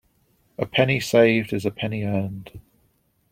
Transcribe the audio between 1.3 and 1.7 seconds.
is a